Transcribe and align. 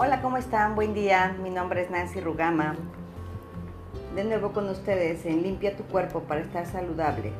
Hola, 0.00 0.22
¿cómo 0.22 0.36
están? 0.36 0.76
Buen 0.76 0.94
día. 0.94 1.36
Mi 1.42 1.50
nombre 1.50 1.82
es 1.82 1.90
Nancy 1.90 2.20
Rugama. 2.20 2.76
De 4.14 4.22
nuevo 4.22 4.52
con 4.52 4.68
ustedes 4.68 5.26
en 5.26 5.42
Limpia 5.42 5.76
tu 5.76 5.82
cuerpo 5.82 6.20
para 6.20 6.40
estar 6.40 6.66
saludable. 6.66 7.32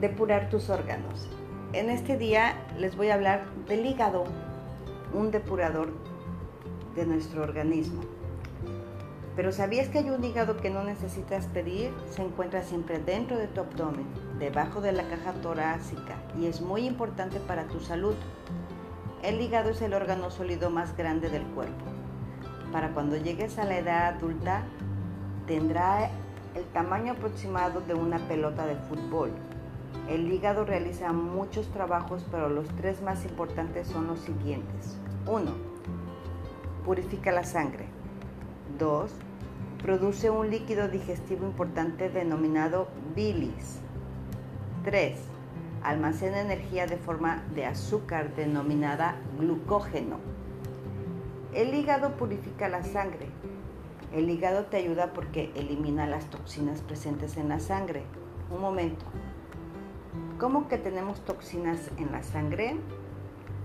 Depurar 0.00 0.50
tus 0.50 0.68
órganos. 0.68 1.28
En 1.72 1.90
este 1.90 2.16
día 2.16 2.56
les 2.76 2.96
voy 2.96 3.10
a 3.10 3.14
hablar 3.14 3.44
del 3.68 3.86
hígado, 3.86 4.24
un 5.14 5.30
depurador 5.30 5.90
de 6.96 7.06
nuestro 7.06 7.44
organismo. 7.44 8.02
Pero 9.36 9.52
¿sabías 9.52 9.88
que 9.88 9.98
hay 9.98 10.10
un 10.10 10.24
hígado 10.24 10.56
que 10.56 10.70
no 10.70 10.82
necesitas 10.82 11.46
pedir? 11.46 11.92
Se 12.10 12.22
encuentra 12.22 12.64
siempre 12.64 12.98
dentro 12.98 13.38
de 13.38 13.46
tu 13.46 13.60
abdomen, 13.60 14.06
debajo 14.40 14.80
de 14.80 14.90
la 14.90 15.04
caja 15.04 15.34
torácica 15.34 16.16
y 16.36 16.46
es 16.46 16.62
muy 16.62 16.84
importante 16.84 17.38
para 17.38 17.68
tu 17.68 17.78
salud. 17.78 18.16
El 19.22 19.40
hígado 19.40 19.70
es 19.70 19.80
el 19.82 19.94
órgano 19.94 20.32
sólido 20.32 20.68
más 20.68 20.96
grande 20.96 21.30
del 21.30 21.44
cuerpo. 21.44 21.84
Para 22.72 22.92
cuando 22.92 23.16
llegues 23.16 23.56
a 23.56 23.64
la 23.64 23.78
edad 23.78 24.16
adulta, 24.16 24.64
tendrá 25.46 26.10
el 26.56 26.64
tamaño 26.72 27.12
aproximado 27.12 27.82
de 27.82 27.94
una 27.94 28.18
pelota 28.26 28.66
de 28.66 28.74
fútbol. 28.74 29.30
El 30.08 30.32
hígado 30.32 30.64
realiza 30.64 31.12
muchos 31.12 31.68
trabajos, 31.68 32.26
pero 32.32 32.48
los 32.48 32.66
tres 32.76 33.00
más 33.00 33.24
importantes 33.24 33.86
son 33.86 34.08
los 34.08 34.18
siguientes. 34.18 34.98
1. 35.28 35.52
Purifica 36.84 37.30
la 37.30 37.44
sangre. 37.44 37.86
2. 38.80 39.12
Produce 39.84 40.30
un 40.30 40.50
líquido 40.50 40.88
digestivo 40.88 41.46
importante 41.46 42.08
denominado 42.08 42.88
bilis. 43.14 43.78
3. 44.82 45.31
Almacena 45.84 46.40
energía 46.40 46.86
de 46.86 46.96
forma 46.96 47.42
de 47.54 47.66
azúcar 47.66 48.36
denominada 48.36 49.16
glucógeno. 49.36 50.18
El 51.52 51.74
hígado 51.74 52.16
purifica 52.16 52.68
la 52.68 52.84
sangre. 52.84 53.26
El 54.12 54.30
hígado 54.30 54.66
te 54.66 54.76
ayuda 54.76 55.12
porque 55.12 55.50
elimina 55.56 56.06
las 56.06 56.26
toxinas 56.26 56.82
presentes 56.82 57.36
en 57.36 57.48
la 57.48 57.58
sangre. 57.58 58.04
Un 58.50 58.60
momento. 58.60 59.04
¿Cómo 60.38 60.68
que 60.68 60.78
tenemos 60.78 61.24
toxinas 61.24 61.90
en 61.98 62.12
la 62.12 62.22
sangre? 62.22 62.76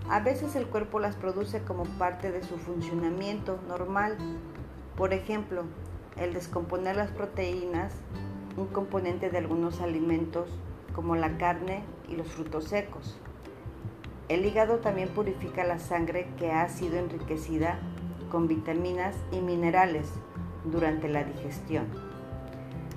A 0.10 0.20
veces 0.20 0.56
el 0.56 0.68
cuerpo 0.68 1.00
las 1.00 1.16
produce 1.16 1.62
como 1.62 1.84
parte 2.00 2.32
de 2.32 2.42
su 2.42 2.58
funcionamiento 2.58 3.60
normal. 3.68 4.18
Por 4.96 5.14
ejemplo, 5.14 5.66
el 6.16 6.34
descomponer 6.34 6.96
las 6.96 7.12
proteínas, 7.12 7.94
un 8.58 8.68
componente 8.68 9.30
de 9.30 9.38
algunos 9.38 9.82
alimentos 9.82 10.50
como 10.96 11.16
la 11.16 11.38
carne 11.38 11.84
y 12.08 12.16
los 12.16 12.28
frutos 12.28 12.66
secos. 12.66 13.20
El 14.30 14.46
hígado 14.46 14.80
también 14.80 15.10
purifica 15.10 15.64
la 15.64 15.80
sangre 15.80 16.28
que 16.38 16.52
ha 16.52 16.68
sido 16.68 16.98
enriquecida 16.98 17.80
con 18.30 18.48
vitaminas 18.48 19.16
y 19.32 19.40
minerales 19.40 20.10
durante 20.66 21.08
la 21.08 21.24
digestión. 21.24 21.88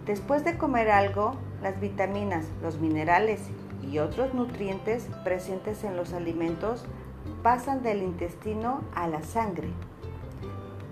Después 0.06 0.44
de 0.44 0.58
comer 0.58 0.90
algo, 0.90 1.36
las 1.62 1.78
vitaminas, 1.80 2.46
los 2.62 2.80
minerales 2.80 3.42
y 3.82 3.98
otros 3.98 4.34
nutrientes 4.34 5.08
presentes 5.22 5.84
en 5.84 5.96
los 5.96 6.12
alimentos 6.12 6.84
pasan 7.42 7.82
del 7.82 8.02
intestino 8.02 8.80
a 8.94 9.06
la 9.06 9.22
sangre. 9.22 9.68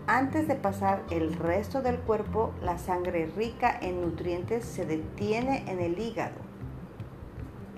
Antes 0.06 0.48
de 0.48 0.54
pasar 0.54 1.02
el 1.10 1.34
resto 1.34 1.82
del 1.82 1.98
cuerpo, 1.98 2.52
la 2.62 2.78
sangre 2.78 3.26
rica 3.36 3.76
en 3.80 4.00
nutrientes 4.00 4.64
se 4.64 4.86
detiene 4.86 5.70
en 5.70 5.80
el 5.80 5.98
hígado. 5.98 6.47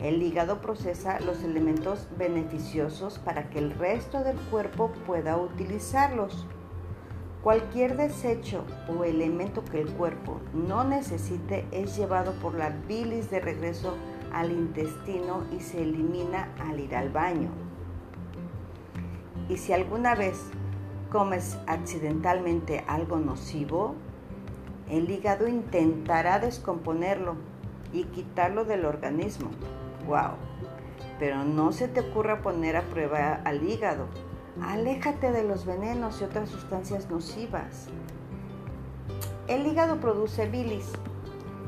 El 0.03 0.23
hígado 0.23 0.63
procesa 0.63 1.21
los 1.21 1.43
elementos 1.43 2.09
beneficiosos 2.17 3.19
para 3.19 3.51
que 3.51 3.59
el 3.59 3.73
resto 3.73 4.25
del 4.25 4.37
cuerpo 4.51 4.91
pueda 5.07 5.37
utilizarlos. 5.37 6.47
Cualquier 7.43 7.99
desecho 7.99 8.65
o 8.89 9.05
elemento 9.05 9.63
que 9.63 9.81
el 9.81 9.91
cuerpo 9.91 10.41
no 10.55 10.85
necesite 10.85 11.67
es 11.71 11.99
llevado 11.99 12.33
por 12.41 12.55
la 12.55 12.71
bilis 12.71 13.31
de 13.31 13.41
regreso 13.41 13.95
al 14.33 14.53
intestino 14.53 15.45
y 15.55 15.61
se 15.61 15.83
elimina 15.83 16.49
al 16.59 16.81
ir 16.81 16.97
al 16.97 17.11
baño. 17.11 17.51
Y 19.51 19.59
si 19.59 19.75
alguna 19.75 20.15
vez 20.15 20.47
comes 21.11 21.59
accidentalmente 21.67 22.85
algo 22.87 23.19
nocivo, 23.19 23.97
el 24.89 25.11
hígado 25.11 25.47
intentará 25.47 26.39
descomponerlo 26.39 27.37
y 27.93 28.05
quitarlo 28.05 28.65
del 28.65 28.87
organismo. 28.87 29.51
¡Wow! 30.11 30.33
Pero 31.21 31.45
no 31.45 31.71
se 31.71 31.87
te 31.87 32.01
ocurra 32.01 32.43
poner 32.43 32.77
a 32.77 32.83
prueba 32.83 33.41
al 33.45 33.63
hígado. 33.63 34.07
Aléjate 34.61 35.31
de 35.31 35.45
los 35.45 35.65
venenos 35.65 36.21
y 36.21 36.25
otras 36.25 36.49
sustancias 36.49 37.09
nocivas. 37.09 37.87
El 39.47 39.69
hígado 39.69 40.01
produce 40.01 40.49
bilis. 40.49 40.91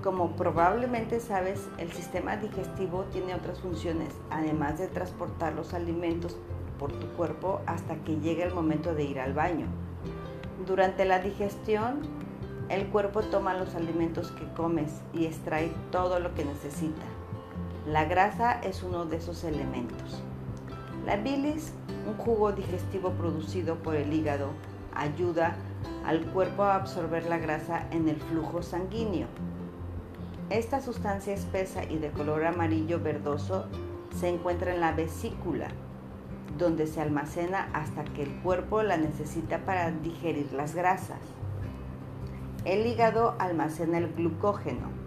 Como 0.02 0.34
probablemente 0.34 1.20
sabes, 1.20 1.68
el 1.78 1.92
sistema 1.92 2.36
digestivo 2.36 3.04
tiene 3.12 3.36
otras 3.36 3.60
funciones, 3.60 4.08
además 4.28 4.76
de 4.76 4.88
transportar 4.88 5.52
los 5.52 5.72
alimentos 5.72 6.36
por 6.80 6.90
tu 6.90 7.06
cuerpo 7.12 7.60
hasta 7.66 7.94
que 7.98 8.18
llegue 8.18 8.42
el 8.42 8.52
momento 8.52 8.92
de 8.92 9.04
ir 9.04 9.20
al 9.20 9.34
baño. 9.34 9.66
Durante 10.66 11.04
la 11.04 11.20
digestión, 11.20 12.00
el 12.68 12.88
cuerpo 12.88 13.20
toma 13.20 13.54
los 13.54 13.76
alimentos 13.76 14.32
que 14.32 14.52
comes 14.54 15.00
y 15.12 15.26
extrae 15.26 15.72
todo 15.92 16.18
lo 16.18 16.34
que 16.34 16.44
necesita. 16.44 17.04
La 17.86 18.04
grasa 18.04 18.60
es 18.62 18.84
uno 18.84 19.06
de 19.06 19.16
esos 19.16 19.42
elementos. 19.42 20.22
La 21.04 21.16
bilis, 21.16 21.72
un 22.06 22.16
jugo 22.16 22.52
digestivo 22.52 23.10
producido 23.10 23.74
por 23.82 23.96
el 23.96 24.12
hígado, 24.12 24.50
ayuda 24.94 25.56
al 26.06 26.24
cuerpo 26.26 26.62
a 26.62 26.76
absorber 26.76 27.26
la 27.26 27.38
grasa 27.38 27.88
en 27.90 28.08
el 28.08 28.20
flujo 28.20 28.62
sanguíneo. 28.62 29.26
Esta 30.48 30.80
sustancia 30.80 31.34
espesa 31.34 31.82
y 31.82 31.98
de 31.98 32.12
color 32.12 32.44
amarillo 32.44 33.00
verdoso 33.00 33.66
se 34.16 34.28
encuentra 34.28 34.72
en 34.72 34.80
la 34.80 34.92
vesícula, 34.92 35.66
donde 36.56 36.86
se 36.86 37.00
almacena 37.00 37.68
hasta 37.72 38.04
que 38.04 38.22
el 38.22 38.42
cuerpo 38.42 38.84
la 38.84 38.96
necesita 38.96 39.64
para 39.64 39.90
digerir 39.90 40.52
las 40.52 40.76
grasas. 40.76 41.18
El 42.64 42.86
hígado 42.86 43.34
almacena 43.40 43.98
el 43.98 44.12
glucógeno. 44.12 45.01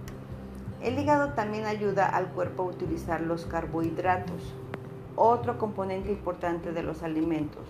El 0.85 0.99
hígado 0.99 1.33
también 1.33 1.65
ayuda 1.65 2.05
al 2.05 2.27
cuerpo 2.27 2.61
a 2.61 2.67
utilizar 2.67 3.19
los 3.19 3.47
carbohidratos, 3.47 4.53
otro 5.15 5.57
componente 5.57 6.11
importante 6.11 6.73
de 6.73 6.83
los 6.83 7.01
alimentos. 7.01 7.67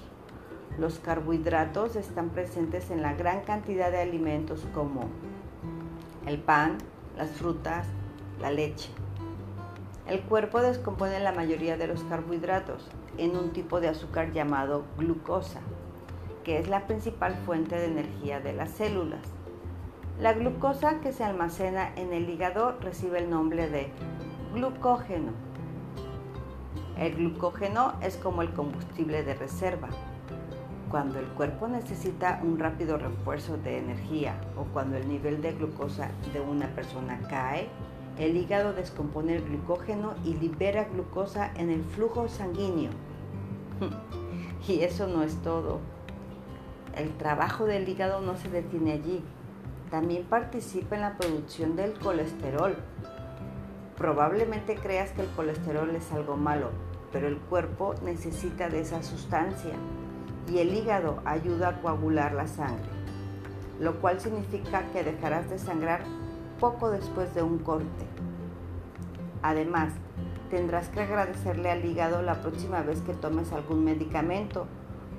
Los 0.77 0.99
carbohidratos 0.99 1.95
están 1.95 2.31
presentes 2.31 2.91
en 2.91 3.01
la 3.01 3.13
gran 3.13 3.43
cantidad 3.43 3.89
de 3.89 4.01
alimentos 4.01 4.67
como 4.73 5.05
el 6.25 6.39
pan, 6.39 6.77
las 7.15 7.29
frutas, 7.29 7.87
la 8.41 8.51
leche. 8.51 8.89
El 10.07 10.19
cuerpo 10.23 10.59
descompone 10.59 11.21
la 11.21 11.31
mayoría 11.31 11.77
de 11.77 11.87
los 11.87 12.03
carbohidratos 12.03 12.85
en 13.17 13.37
un 13.37 13.53
tipo 13.53 13.79
de 13.79 13.87
azúcar 13.87 14.33
llamado 14.33 14.83
glucosa, 14.97 15.61
que 16.43 16.59
es 16.59 16.67
la 16.67 16.85
principal 16.85 17.33
fuente 17.45 17.77
de 17.77 17.85
energía 17.85 18.41
de 18.41 18.51
las 18.51 18.71
células. 18.71 19.34
La 20.19 20.31
glucosa 20.31 21.01
que 21.01 21.11
se 21.11 21.25
almacena 21.25 21.93
en 21.97 22.13
el 22.13 22.29
hígado 22.29 22.77
recibe 22.79 23.19
el 23.19 23.29
nombre 23.29 23.69
de 23.69 23.89
glucógeno. 24.53 25.33
El 26.97 27.15
glucógeno 27.15 27.95
es 28.01 28.15
como 28.15 28.41
el 28.41 28.53
combustible 28.53 29.23
de 29.23 29.33
reserva. 29.33 29.89
Cuando 30.89 31.19
el 31.19 31.25
cuerpo 31.25 31.67
necesita 31.67 32.39
un 32.41 32.57
rápido 32.57 32.97
refuerzo 32.97 33.57
de 33.57 33.79
energía 33.79 34.39
o 34.55 34.63
cuando 34.71 34.95
el 34.95 35.05
nivel 35.09 35.41
de 35.41 35.51
glucosa 35.51 36.09
de 36.31 36.39
una 36.39 36.67
persona 36.67 37.19
cae, 37.29 37.67
el 38.17 38.37
hígado 38.37 38.71
descompone 38.71 39.35
el 39.35 39.43
glucógeno 39.43 40.13
y 40.23 40.35
libera 40.35 40.85
glucosa 40.85 41.51
en 41.55 41.69
el 41.69 41.83
flujo 41.83 42.29
sanguíneo. 42.29 42.91
Y 44.67 44.79
eso 44.79 45.05
no 45.05 45.21
es 45.21 45.35
todo. 45.43 45.79
El 46.95 47.15
trabajo 47.17 47.65
del 47.65 47.87
hígado 47.87 48.21
no 48.21 48.35
se 48.35 48.49
detiene 48.49 48.93
allí. 48.93 49.21
También 49.89 50.25
participa 50.25 50.95
en 50.95 51.01
la 51.01 51.17
producción 51.17 51.75
del 51.75 51.97
colesterol. 51.99 52.75
Probablemente 53.97 54.75
creas 54.75 55.11
que 55.11 55.21
el 55.21 55.29
colesterol 55.29 55.89
es 55.95 56.11
algo 56.11 56.35
malo, 56.35 56.69
pero 57.11 57.27
el 57.27 57.37
cuerpo 57.37 57.95
necesita 58.03 58.67
de 58.69 58.81
esa 58.81 59.03
sustancia 59.03 59.73
y 60.51 60.59
el 60.59 60.73
hígado 60.73 61.21
ayuda 61.25 61.69
a 61.69 61.81
coagular 61.81 62.33
la 62.33 62.47
sangre, 62.47 62.89
lo 63.79 63.99
cual 64.01 64.19
significa 64.19 64.83
que 64.91 65.03
dejarás 65.03 65.49
de 65.49 65.59
sangrar 65.59 66.01
poco 66.59 66.89
después 66.89 67.33
de 67.33 67.43
un 67.43 67.59
corte. 67.59 68.05
Además, 69.41 69.93
tendrás 70.49 70.89
que 70.89 71.01
agradecerle 71.01 71.71
al 71.71 71.85
hígado 71.85 72.21
la 72.21 72.41
próxima 72.41 72.81
vez 72.81 73.01
que 73.01 73.13
tomes 73.13 73.51
algún 73.51 73.83
medicamento. 73.83 74.67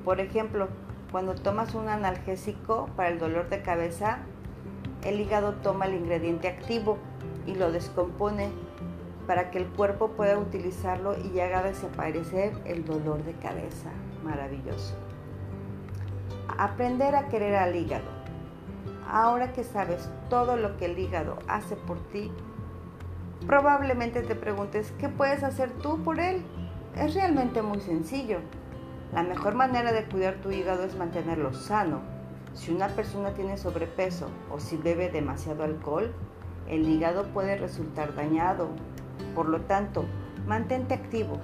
Por 0.05 0.21
ejemplo, 0.21 0.69
cuando 1.13 1.35
tomas 1.35 1.75
un 1.75 1.89
analgésico 1.89 2.89
para 2.97 3.09
el 3.09 3.19
dolor 3.19 3.49
de 3.49 3.63
cabeza, 3.63 4.19
el 5.07 5.21
hígado 5.21 5.55
toma 5.63 5.87
el 5.87 5.95
ingrediente 5.95 6.49
activo 6.49 6.99
y 7.47 7.55
lo 7.55 7.71
descompone 7.71 8.51
para 9.27 9.51
que 9.51 9.59
el 9.59 9.67
cuerpo 9.67 10.11
pueda 10.11 10.39
utilizarlo 10.39 11.17
y 11.19 11.41
haga 11.41 11.63
desaparecer 11.63 12.53
el 12.65 12.85
dolor 12.85 13.23
de 13.25 13.33
cabeza. 13.35 13.91
Maravilloso. 14.25 14.95
Aprender 16.59 17.15
a 17.15 17.29
querer 17.29 17.55
al 17.55 17.77
hígado. 17.77 18.17
Ahora 19.09 19.53
que 19.53 19.63
sabes 19.63 20.09
todo 20.29 20.57
lo 20.57 20.77
que 20.77 20.87
el 20.87 20.99
hígado 20.99 21.39
hace 21.47 21.77
por 21.77 22.01
ti, 22.09 22.33
probablemente 23.47 24.23
te 24.23 24.35
preguntes, 24.35 24.93
¿qué 24.99 25.09
puedes 25.09 25.45
hacer 25.45 25.71
tú 25.71 26.03
por 26.03 26.19
él? 26.19 26.43
Es 26.97 27.15
realmente 27.15 27.63
muy 27.63 27.81
sencillo. 27.81 28.39
La 29.13 29.23
mejor 29.23 29.55
manera 29.55 29.93
de 29.93 30.05
cuidar 30.07 30.35
tu 30.37 30.51
hígado 30.51 30.85
es 30.85 30.97
mantenerlo 30.97 31.53
sano. 31.53 32.16
Si 32.57 32.73
una 32.73 32.89
persona 32.89 33.35
tiene 33.35 33.59
sobrepeso 33.59 34.31
o 34.51 34.59
si 34.59 34.79
bebe 34.79 35.11
demasiado 35.11 35.63
alcohol, 35.63 36.15
el 36.67 36.89
hígado 36.89 37.25
puede 37.35 37.59
resultar 37.59 38.15
dañado. 38.15 38.71
Por 39.35 39.51
lo 39.51 39.61
tanto, 39.61 40.07
mantente 40.47 40.95
activo, 40.95 41.39